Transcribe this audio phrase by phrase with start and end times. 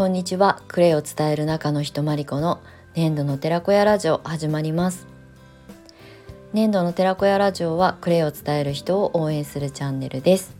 [0.00, 0.62] こんにちは。
[0.66, 2.62] クレイを伝える中の人まりこの
[2.96, 5.06] 粘土の寺子屋ラジオ始まります。
[6.54, 10.56] 粘土の寺子屋ラジオはクレイを伝える人を応援するチャンネルです。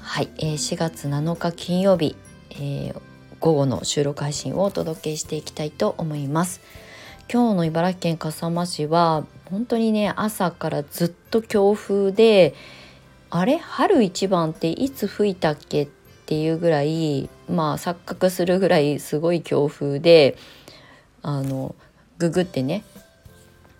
[0.00, 2.14] はい、えー、4月7日金曜日、
[2.50, 3.00] えー、
[3.40, 6.60] 午後の収録配信をお届けしていきたいと思います。
[7.28, 12.54] 今日の茨城県笠間市は本当にね朝からずっと強風で
[13.28, 13.58] あれ？
[13.58, 15.88] 春一番っていつ吹いたっけっ
[16.26, 20.36] ていうぐらいまあ錯覚するぐらいすごい強風で
[21.22, 21.74] あの
[22.18, 22.84] ググってね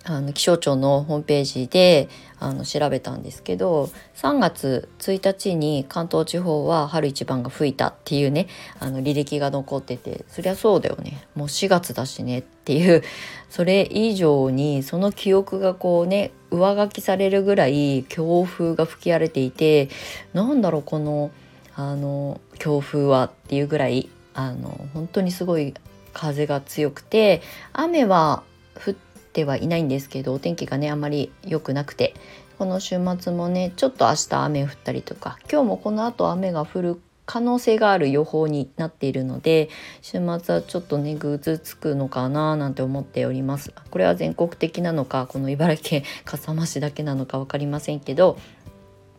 [0.08, 8.46] あの気象庁のホームページであの調べたんですけど3月1日に関東地方は春一番が吹いたっていうね
[8.78, 11.26] あの履歴が残っててそりゃそうだよね。
[11.34, 13.02] もう4月だしねっていう
[13.50, 19.88] それ以上にその記憶がこうね上書きされるぐらい強風が吹き荒れていて
[20.32, 21.32] なんだろうこの
[21.76, 25.74] あの強風はっていうぐらいあの本当にすごい
[26.12, 28.42] 風が強くて雨は
[28.74, 32.14] 降ってはいないんですけどお天気がねあまり良くなくて
[32.58, 39.68] この週末もねちょっと明日雨降ったりとか今日もこの後雨が降る可能性がある予報になっているので
[40.00, 43.72] 週末はちょっとねぐずつくのかななんて思っております。
[43.90, 48.38] これは全国的なのかこの茨城県笠間市だけなのか分かりませんけど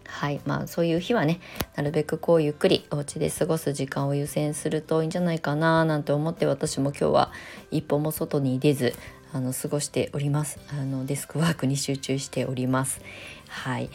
[0.08, 0.42] はい。
[0.46, 1.40] まあそういう日はね
[1.76, 7.32] なるべくこうゆっくりお家で過ごす時間を優先するといいんじゃないかななんて思って私も今日は
[7.72, 8.94] 一歩も外に出ず
[9.34, 10.60] あの過ごしております。
[10.70, 13.02] あのデスクワークに集中しております。
[13.50, 13.90] はい。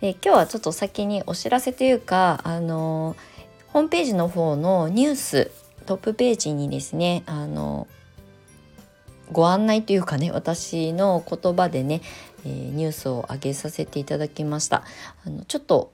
[0.00, 3.16] で今日はちょっと先にお知らせというかあの
[3.68, 5.50] ホームページの方のニュース
[5.86, 7.86] トップページにですねあの
[9.30, 12.00] ご案内というかね私の言葉でね、
[12.44, 14.84] えー、ニュースを上げさせていただきました
[15.24, 15.92] あのちょっと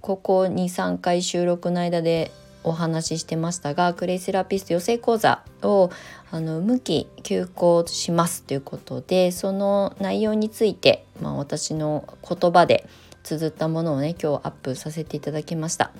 [0.00, 2.30] ここ23回収録の間で
[2.64, 5.90] お話ししてましたがクレイセラピスト養成講座を
[6.30, 12.88] あの無期休校しますということでその内容について、まあ、私の言葉で
[13.22, 15.92] 綴ったものをね今日アップさせていただきました。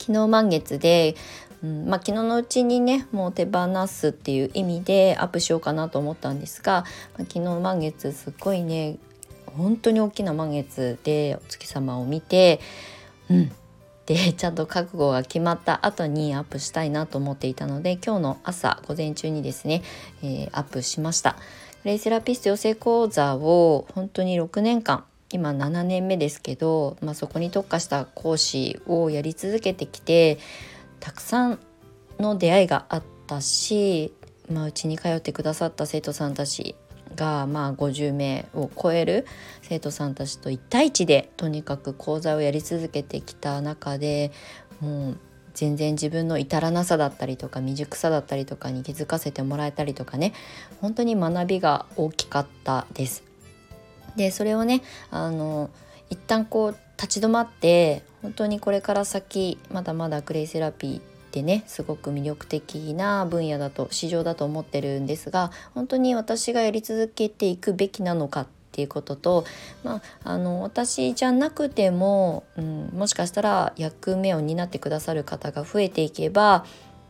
[0.00, 1.14] 昨日満月で、
[1.62, 6.84] うんまあ、昨日のうちにねもう手放すっていう意味でアップしようかなと思ったんですが、
[7.18, 8.96] まあ、昨日満月すっごいね
[9.56, 12.60] 本当に大きな満月でお月様を見て
[13.28, 13.52] うん
[14.06, 19.82] でちゃんと覚悟が決まった後にアップしたいなと思っていたので今日の朝午前中にですね、
[20.22, 21.36] えー、アップしました。
[21.84, 30.38] レイセラピスト養成講座を本当に6年間今7年目ですけど、まあ、そこに特化した講師をやり続けてきて
[31.00, 31.58] たくさん
[32.18, 34.12] の出会いがあったし
[34.48, 36.76] うち、まあ、に通ってくださった生徒さんたち
[37.16, 39.26] がまあ50名を超える
[39.62, 44.30] 生徒さんたちと1対1でとにかく講座をやり続けてきた中で
[44.80, 45.18] もう
[45.54, 50.32] 全然自分の至らなさだったりとか未熟さだったりとかに気づかせてもらえたりとかね
[50.80, 53.24] 本当に学びが大きかったです。
[54.16, 55.70] でそれをねあの
[56.08, 69.44] 一旦こう立ち止まって本当にこれから先まだまだクレイセラピーってねすごく魅力的な分野だと市場だと思ってるんですが本当に私がやり続けていくべきなのかっていうことと、
[69.82, 76.66] まあ、あの私じゃなくても、うん、もしかしたら役目を担ってくださる方が増えていけば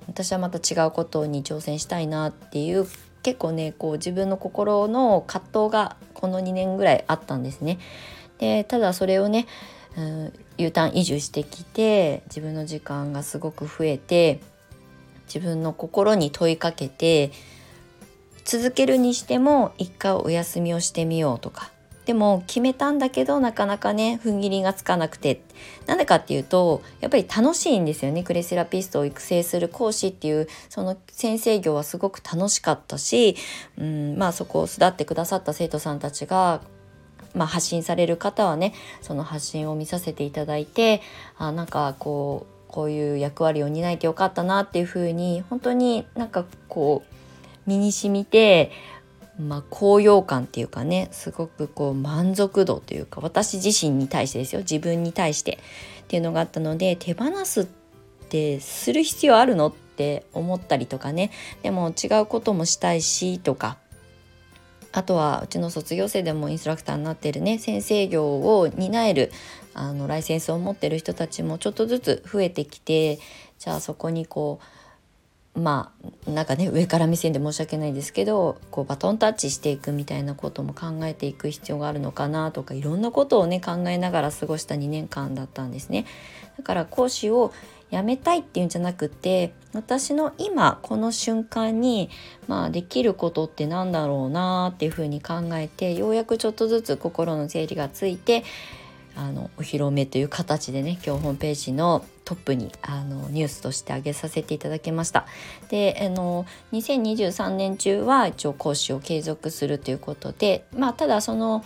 [0.06, 2.86] 私はまた違うことに挑戦したいなっていう
[3.22, 7.78] 結構ねこう自分の心の葛藤がこの2年ぐらいあったんですね。
[8.38, 9.46] でただそれをね、
[10.58, 14.40] U ターン移住してきて自分の時間がすごく増えて
[15.32, 17.32] 自分の心に問いかけて
[18.44, 21.70] 続けるにしても一回お休みをしてみようとか。
[22.06, 25.42] でも決めたんだけどなかなかね踏ん切りがつかなくて。
[25.86, 28.24] なんでかっていうとやっぱり楽しいんですよね。
[28.24, 33.36] クレセラピストを育成する講師っていうその先生業はすごく楽しかったし、
[33.78, 36.62] うん、まあそこを育ってくださった生徒さんたちが
[37.34, 41.00] まあ、発信される方はねその発信を見させていただいて
[41.38, 47.14] あなんかこうこういう役割を担えてよかったなっていうふうに本当になんかこう
[47.68, 48.70] 身に染みて
[49.40, 55.58] まあ、高揚感っていうかねすごくこう満足度というか私自身に対してですよ自分に対して
[56.02, 57.66] っていうのがあったので手放すっ
[58.28, 61.30] てする必要あるのって思ったりとかね
[61.62, 63.78] でも違うこともしたいしとか
[64.92, 69.30] あとはうちの卒業生でもインストラクターになっているね先生業を担える
[69.74, 73.18] あのライセンスを持ってる人たちもちょっとずつ増えてきて
[73.58, 74.79] じゃあそこにこう
[75.54, 75.92] ま
[76.26, 86.06] あなんかね上から目線で申し訳ないですけどこうバトンタッチしていくみたいなことも考えていく必要があるのかなとかいろんなことをね考えながら過ごした2年間だったんですね。
[86.56, 87.52] だから講師を
[87.90, 92.08] 辞めたいっていうんじゃなくて私の今この瞬間に、
[92.46, 98.44] まあ、できることってなんだろうなっていうふうに考えてようやくちょっとずつ心の整理がついて
[99.16, 105.26] あのお披露目という形でね今日ホームページのトップにあのニュースとして挙げさせていただきました。
[105.68, 111.64] であの2023年中は一応講師を継続するということでまあただその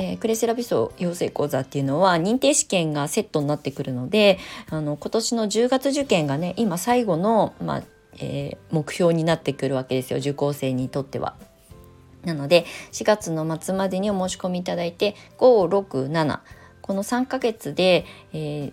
[0.00, 4.38] えー、クレセラビスト養成講座っていうのは認定試験がセットになってくるので
[4.70, 7.82] あの今年の10月受験がね今最後の、まあ
[8.20, 11.34] えー、目標になってくるわけですよ受講生にとっては。
[12.22, 16.40] なので4月の末までにお申し込みいただいて567
[16.88, 18.72] この3ヶ月で、え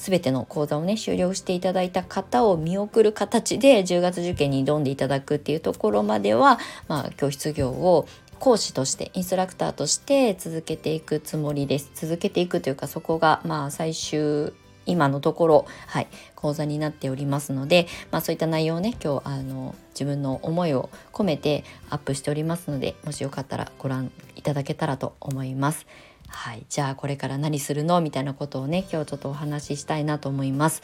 [0.00, 6.58] 全ての講座をね終了していただいた方を見送る形で10月受験に挑んでいただくっていうところまでは、
[6.88, 8.08] まあ、教室業を
[8.38, 14.54] 講師としてインストラクターとして続けていくつもりです続けていくというかそこがまあ最終
[14.86, 25.86] 今のところ、はい、講座になっておりますので、まあ、そういった内容をね今日あの自分の思いを込めてアップしておりますのでもしよかったらご覧いただけたらと思います。
[26.30, 28.00] はい、じゃあこれから何するの？
[28.00, 30.82] みたいなことをね今日ちょっとお話ししたいなと思います。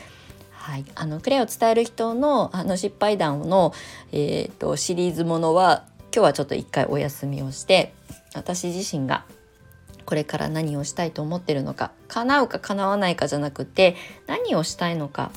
[0.51, 3.73] はい、あのクレアを伝える人のあの失敗談の、
[4.11, 7.95] えーと、シリーズものは今日はちょっと一回お休みをして
[8.35, 9.25] 私自身が
[10.05, 13.95] これから何をしたいと思ってるのか叶うか叶わないかじゃなくて
[14.27, 15.31] 何をしたいのか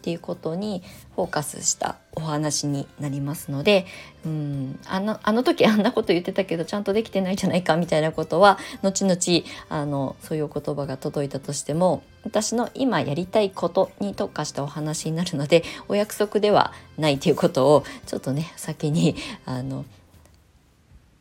[0.00, 0.82] っていうことに
[1.14, 3.84] フォーカスしたお話になりますので
[4.24, 19.84] うんあのあの時 あんなこと言ってたけどちゃんとできてないじゃないかみたいなことは後々あのそういう言葉が届いたとしても私の今やりたいことに特化したお話になるのでお約束ではないということをちょっとね先にあの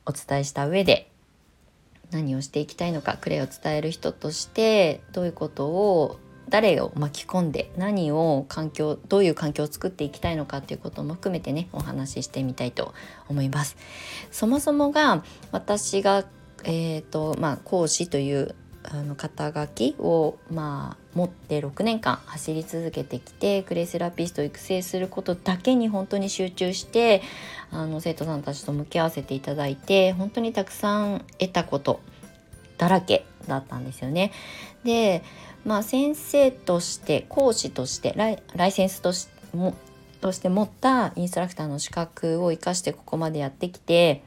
[0.05, 1.11] お伝えした上で
[2.11, 6.17] 何をしていきたいのかクレイを伝える人としてどういうことを
[6.49, 12.93] 誰を巻き込んで何を環境どういう環境を作っていきたいのかっていうことも含めてねお話ししてみたいと
[13.27, 13.77] 思います。
[14.31, 16.25] そもそもが私が、
[16.63, 27.21] えーとまあ、講師というあの肩書きを、まあ、持って6年間走り続けてきてクレイセラピストを育成することだけに本当に集中して
[27.71, 31.99] あの生徒さんたちと向き合わせていただいて本当にたくさん得たこと
[32.77, 34.31] だらけだったんですよね。
[34.83, 35.23] で
[35.69, 38.15] まあ、先生として講師として
[38.55, 39.75] ライセンスとしも
[40.19, 44.23] として持ったインストラクターの資格を生かしてここまでやってきて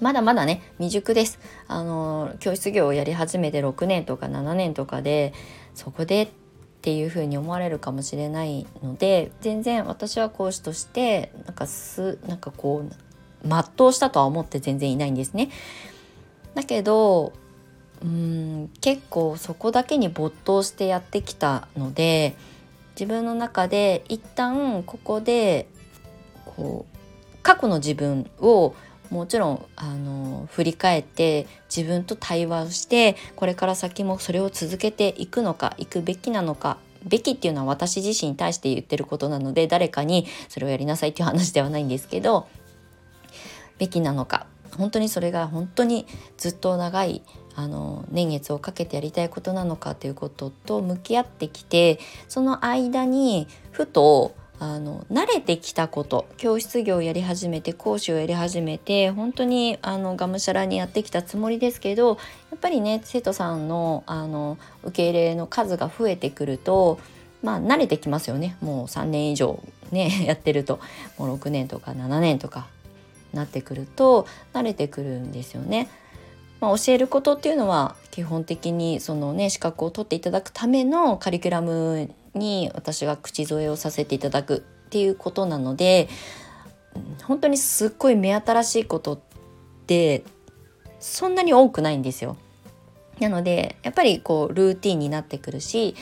[0.00, 1.38] まだまだね未熟です
[1.68, 5.34] あの教室業をやり始めて6年とか7年とかで
[5.76, 6.28] そこでっ
[6.82, 15.48] ていう風に思われるかもしれないので全然私は講師としてなんかすなんかこう全うしたとは思って全然いないんですね。
[16.56, 17.32] だけど
[18.02, 22.34] うん結構そこだけに没頭してやってきたので
[22.94, 25.68] 自分の中で一旦ここで
[26.44, 26.96] こう
[27.42, 28.74] 過去の自分を
[29.10, 42.46] もちろんあの振り返って自分と対話をしてこれから先もそれを続けていくのか行くべきなのかべきっていうのは私自身に対して言ってることなので誰かにそれをやりなさいっていう話ではないんですけど
[43.78, 46.06] べきなのか本当にそれが本当に
[46.36, 47.22] ずっと長い
[47.56, 62.18] あの年月をかけてやりたいことなのかということと向き合ってきてその間にふとあの慣れてきたこと教室業をやり始めて講師をやり始めて本当にあのがむしゃらにやってきたつもりですけど
[62.50, 67.00] やっぱりね生徒さんのあの受け入れの数が増えてくると
[67.42, 70.78] まあ慣れてきますよねもう3年以上ね やってると
[71.16, 72.66] もう6年とか7年とか
[73.32, 75.88] なってくると慣れてくるんですよね。
[76.60, 86.08] まあ、教えることっていうのは基本的にそのね資格を取っていただくためのカリキュラムに私が口添えをさせていただくっていうことなので
[87.24, 89.20] 本当にすっごい目新しいことっ
[89.86, 90.22] て
[90.98, 92.36] そんなに多くないんですよ。
[93.20, 95.94] なのでやっぱりこうルーティンになってくるし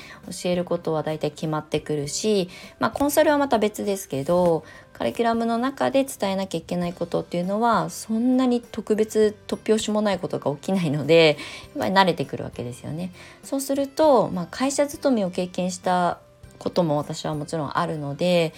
[0.42, 2.48] 教えることは大体決まってくるし、
[2.78, 11.36] まあ、コンサルはまた別ですけどカリキュラムの中で伝えなきゃいけないことっていうのはそんなに特別突拍子もないことが起きないので
[11.76, 13.12] やっぱり慣れてくるわけですよね。
[13.44, 16.18] そうすると、まあ、会社勤めを経験した
[16.58, 18.52] ことも私はもちろんあるので、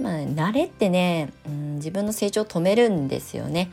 [0.00, 3.72] まあ、慣れってね、うん、自分の成長を止めるんですよね。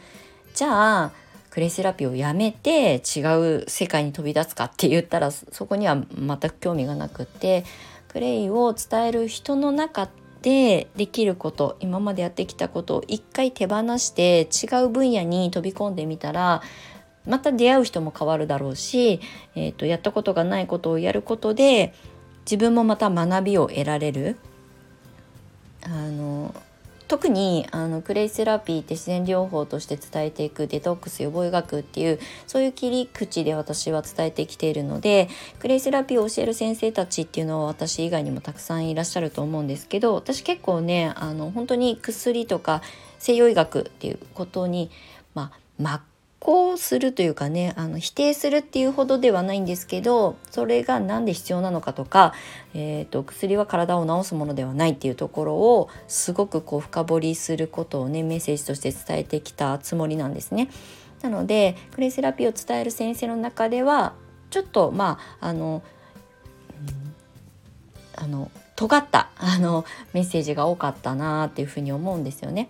[0.56, 1.12] じゃあ
[1.50, 3.22] クレイセラピーをやめて違
[3.62, 7.66] う世界に飛び出すかって言ったらそこには全く興味がなくて
[8.08, 10.10] クレイを伝える人の中
[10.42, 16.62] でできること今までやってきたことを一回手放して違う分野に飛び込んでみたら
[17.28, 19.20] また出会う人も変わるだろうし、
[19.56, 21.94] えーと、やったことがないことをやることで
[22.46, 24.38] 自分もまた学びを得られる。
[25.84, 26.54] あの
[27.10, 42.84] 特にあのクレイセラピーって自然療法として伝えていくデトックス予防医学っていうそういう切り口で私は伝えてきているのでクレイセラピーを教える先生たちっていうのは私以外にもたくさんいらっしゃると思うんですけど私結構ねあの本当に薬とか
[43.18, 44.92] 西洋医学っていうことに
[45.34, 46.02] まあ真っ
[46.40, 52.34] 抗するというかねあの否定するっていうほどではないんですけどそれが何で必要なのかとか、
[52.74, 60.70] えーと、薬は体を治すものではないっていうところをすごくこう深掘りすることをねメッセージとして伝えてきたつもりなんですね。
[61.22, 64.14] なのでクレイセラピーを伝える先生の中では
[64.50, 65.84] ちょっとまああの、
[68.18, 72.70] うん、あの尖ったあのメッセージが多かったなっていうふうに思うんですよね。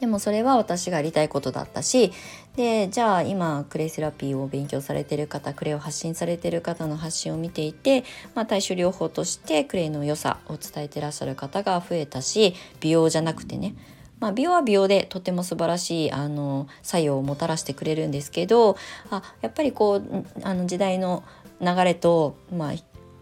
[0.00, 2.12] でもそれは私がやりたいことだったし
[2.58, 8.02] でじゃあ今クレイセラピーを勉強されてる方クレイを発信されてる方の発信を見ていて、
[8.34, 13.76] まあ、対処療法としてクレイの良さを伝えてらっしゃる方が増えたし美容じゃなくてね。
[14.18, 18.76] まあ、美容は美容でとても素晴らしいあの作用をもたらしてくれるんですけど
[19.10, 21.22] あやっぱりこうあの時代の
[21.60, 22.72] 流れと、まあ、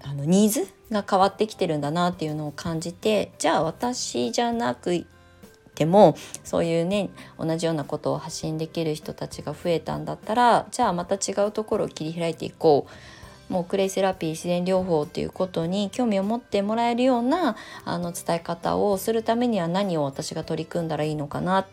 [0.08, 5.04] あのニーズが変わってきてるんだなっていうのを感じてじゃあ私じゃなく
[5.76, 12.92] てもそういうね同じようなことを発信できる人たちが増えたんだったらじゃあまた違うところを切り開いていこう。
[13.48, 17.54] もうクレイセラピー自然療法っていうことに興味を持ってもらえるような
[17.84, 21.66] あの伝え方をするためには何を私が取り組んだらいいのかなっ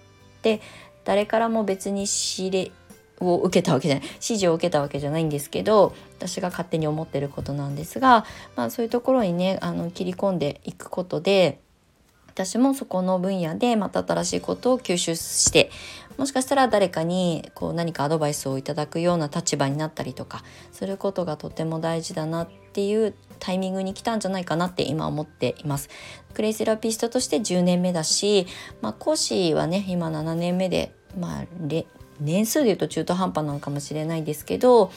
[0.43, 0.61] て
[1.03, 2.05] 誰からも別に
[2.37, 2.71] 指令
[3.19, 11.59] を受けたわけじゃない指示を受けたわけじゃないんですけど私が勝手に思ってることなんですが、まあ、そういうところにねあの切り込んでいくことで
[12.33, 15.69] 私もそこの分野でまた新しいことを吸収して
[16.17, 25.89] もしかしたら誰かにこう何かアドバイスをいただくような立場になったりとかすることがとても大事だなっていうタイミングに来たんじゃないかなって今思っています。
[26.33, 28.47] クレイセラピストとして10年目だし、
[28.81, 31.45] まあ、講師はね今7年目で、まあ、
[32.19, 34.91] 年数で言うと中途半端なのかもしれないですけど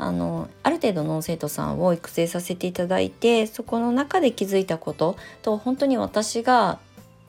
[0.00, 6.78] あのある程度の生徒さんを育成させていただいてそこの中で気づいたことと本当に私が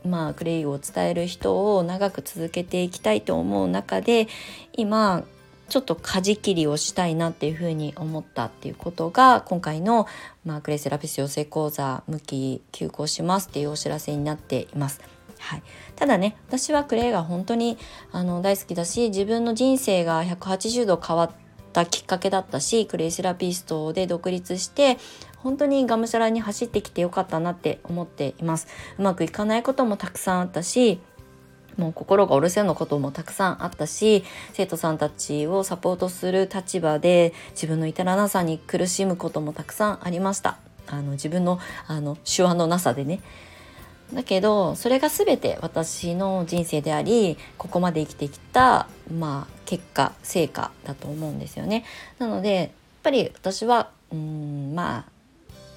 [0.05, 4.29] まあクレイを伝える人を長く続けていきたいと思う中で
[4.71, 5.25] 今
[5.67, 10.07] ちょっと舵切りをしたいなっていうふうに思ったっていうことが今回の、
[10.45, 15.01] まあ、クレイセラピス養成講座向き休校しますっていうお知らせになっています。
[15.39, 15.63] はい、
[15.95, 17.77] ただね私はクレイが本当に
[18.11, 21.31] あの大好きだし自分の人生が180度変わっ
[21.71, 24.97] ったきっかけだったしクレイセラピストで独立して
[25.37, 28.67] 本当にがむしゃらに走ってきてよかったなって思っています。
[28.99, 30.99] うまくいかないこともたくさんあったし
[31.77, 34.23] もう心が折れせのこともたくさんあったし
[34.53, 40.57] 生徒さんたちをサポートする立場で自分の至らなさに苦しむこともたくさんありました。
[40.87, 43.21] あの自分のあの手腕のなさでね。
[44.13, 51.85] だけどそれが全て私の人生でありここまで生きてきた、まあ、結果成果だと思うんですよね。
[52.19, 52.69] なのでやっ
[53.03, 55.11] ぱり私はうんまあ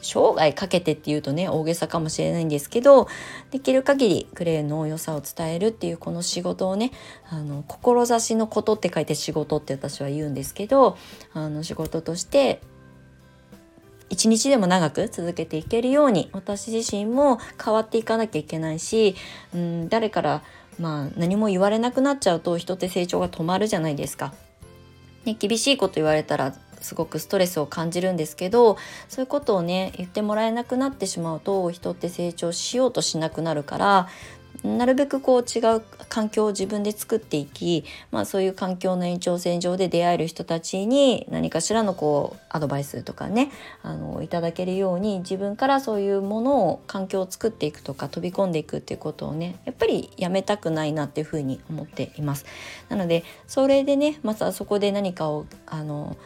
[0.03, 3.07] 生涯かけてっていうとね大げさかもしれないんですけど
[3.53, 6.91] できる限りクレイの良さを伝えるっていうこの仕事をね
[7.31, 10.99] あの志のことって書いて仕事って私は言うんですけど
[11.33, 12.61] あの仕事として
[14.11, 19.15] 一日でも長く続けていけるように私自身も変わっていかなきゃいけないし、
[19.55, 20.43] うん、誰から
[20.79, 24.35] まあ何も言われなくなっちゃうと人って成長が止まるじゃないですか。
[25.25, 28.77] ね、厳しいこと言われたらすごくストレスを感じるんですけど
[29.09, 34.09] そういうことをね言ってもらえなくなってしまうと人って成長しようとしなくなるから
[34.65, 43.51] なるべくこう違う環境を自分で作っていき、まあ、そういう環境の延長線上で出会える人たちに何かしらのこうアドバイスとかね
[43.83, 52.47] あのいただけるように自分からそういうものを環境を作っていくとか飛び込んでいくっていうことをねやっぱりやめたくないなっていうふうに思っています。
[52.89, 56.17] なのでそれでねまたそこで何かをあの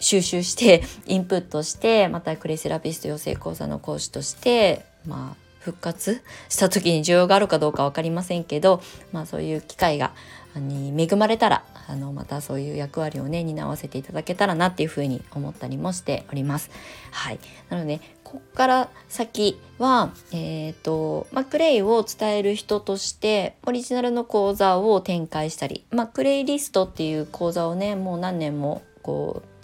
[0.00, 8.80] 収集してインプットしてまたクレイセラピスト養成講座の講師としてまあ復活した時に需要があるかどうか分かりませんけど、
[9.10, 10.12] まあ、そういう機会が
[10.54, 16.70] に恵まれたらあのまたそういう役割をね担わせていただけたらなっていうふうに思ったりもしております。
[17.10, 29.55] はい、なのでこっから先は、えーとまあ、クレイを伝える人としてオリジナルの講座を展開したり、まあ、クレイリストっていう講座をねもう何年もこう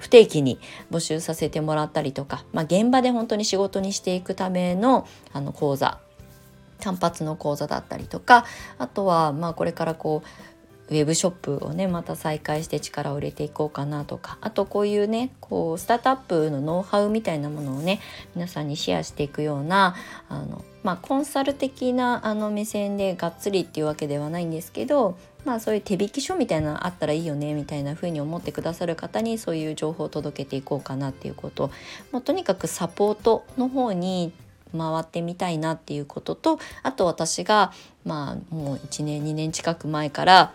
[0.00, 0.58] 不定期に
[0.90, 6.00] 募集させてもらったりとか、まあ、現場で本当に仕事にしていくためのあの講座
[6.80, 8.46] 単発の講座だったりとか
[8.78, 10.28] あとはまあこれからこう
[10.90, 18.00] ウェブショップをねまた再開して力を入れていこうかなとかあとこういうねこうスタートアップのノウハウみたいなものをね
[18.34, 19.94] 皆さんにシェアしていくような
[20.28, 31.70] あの、まあ、コンサル的なあの目線でがっつりっていうわけではないんですけどまあそういう手引き書みたいなのあったらいいよねみたいな風に思ってくださる方にそういう情報を届けていこうかなっていうこと。
[32.12, 34.32] もうとにかくサポートの方に
[34.76, 37.72] 回ってみたいなっていうこととあと私が
[38.04, 40.52] まあもう1年2年近く前から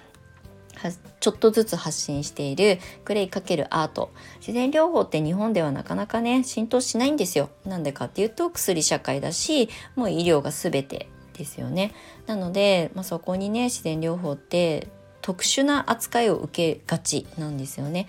[1.19, 4.11] ちょっとずつ発信しているクレイ×アート。
[4.39, 7.49] 自然療法って日本ではなかなかね浸透しないんですよ。
[7.65, 11.93] なんでかっていうと薬社会だしもう医療が全てですよね
[12.27, 14.87] なので、まあ、そこにね自然療法って
[15.21, 18.07] 特殊な扱いを受けがちなんですよね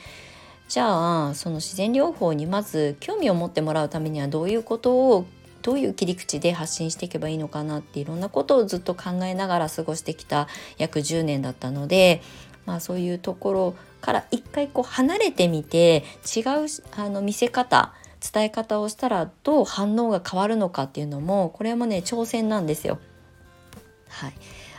[0.68, 5.26] じゃあその自然療法にまず興味を持ってもらうためにはどういうことを
[5.62, 12.22] どういう切り口で発信していけばいいのかなっていろんなことをずっと考えながら過ごしてきた約10年だったので
[12.66, 16.04] まあ、そういうところから一回こう離れてみて
[16.36, 16.44] 違う
[16.96, 17.94] あの見せ方
[18.32, 22.98] 伝え方をしたらどう反応が変わるのかっていうのもこれもね挑戦なんですよ。
[24.08, 24.32] はい。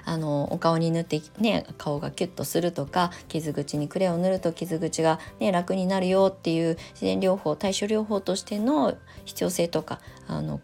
[0.08, 10.62] あのお顔に塗ってね顔がキュッとするとか傷口にクレを塗ると傷口が、ね、楽になるよっていう自然療法対処療法としての必要性とかあの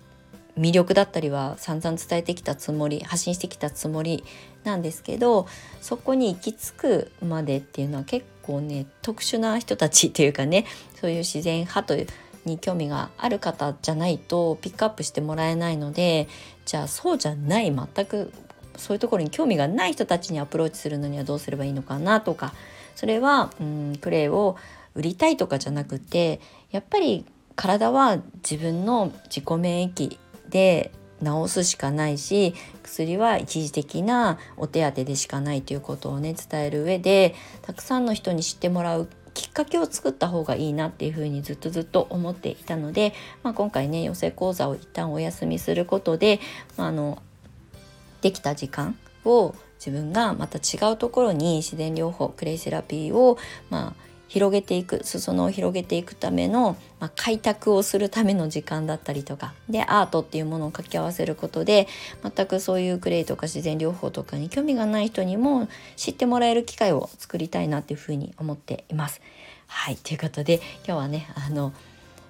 [0.58, 4.24] 魅力だったりは散々伝えてきたつもり発信してきたつもり
[4.63, 5.46] なんですけど
[5.82, 10.65] そこに行き着くまでっていうのは結構ね特殊な人たちっていうかね
[10.96, 12.08] そういう自然派という
[12.46, 16.27] に興味がある方じゃないとピックアップしてもらえないので
[16.65, 18.32] じゃあそうじゃない全く
[18.77, 22.53] そういうところに興味がない人たちにアプローチするのにはどうすればいいのかなとか
[22.96, 24.58] それはうんクレイを
[24.96, 26.39] 売りたいとかじゃなくて
[26.72, 27.25] やっぱり
[27.56, 30.18] 体は自分の自己免疫
[30.50, 30.92] で
[31.24, 32.53] 治すしかないし
[32.84, 46.40] 薬は一時的なお手当でしかないということをね伝える上でたくさんの人に知ってもらうきっかけを作った方がいいなっていうふうにずっとずっと思っていたので、まあ、今回ね養成講座を一旦お休みすることで、
[46.77, 47.22] まあ、あの
[48.24, 49.53] できた時間を
[49.86, 53.38] 自分がまた違うところに自然療法クレイセラピーを
[53.70, 53.94] まあ
[54.29, 61.88] 広げていく裾野を広げていくための、まあ、開拓をするための時間だったりとかでアートっていうものを掛け合わせることで
[62.24, 69.22] 全くそういうクレイとか自然療法とかに興味がない人にも知ってもらえる機会を作りたいなっていうふうに思っています。
[69.68, 71.72] はいということで今日はねあの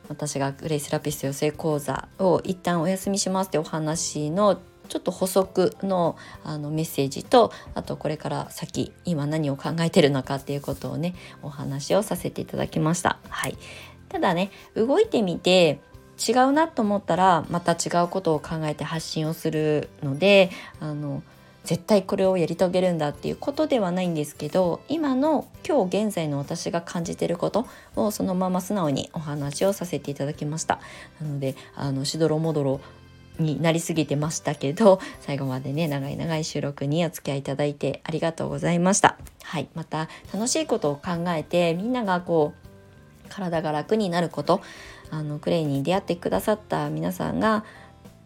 [0.10, 4.60] 私がグレイセラピスト養成講座を一旦お休みしますってお話の
[4.94, 13.18] ちょっと補足のあのメッセージとあとこれから先今何を考えてるのかっていうことをねお話をさせていただきました。
[13.28, 13.58] はい、
[14.08, 15.80] ただね動いてみて
[16.30, 21.24] 違うなと思ったらまた違うことを考えて発信をするのであの
[21.64, 30.80] 絶対これをやり遂げるんだっていうことではないんですけど今の今日現在の私が感じてることをそのまま素直にお話をさせていただきました
[31.20, 32.80] なのであのしどろもどろ
[33.40, 39.18] になりすぎてましたけど最後までね長い長い収録にお付き合いいただいてありがとうございました。
[39.44, 44.62] はいまた楽しいことを考えてみんながこう体が楽になること
[45.10, 47.66] あのクレイに出会ってくださった皆さんが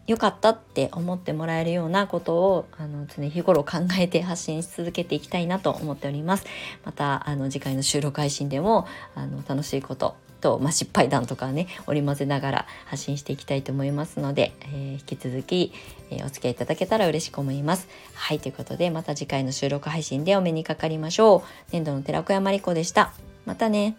[0.07, 6.45] 良かったって思ってもらえるようなことをあの常日頃考えて発信し続けていきたいなと思っております。
[6.85, 15.73] またあの次回の収録配信でもあの楽しいことと、まあ、失敗談とかね織り交ぜながら発信していきたいと思いますので、えー、引き続き、
[16.09, 17.87] えー、お付き合いいただけたら嬉しく思います。
[18.13, 21.41] はいということでまた次回の収録配信でお目にかかりましょう。
[21.71, 23.13] 年度の寺子山理子でした。
[23.45, 23.97] またね。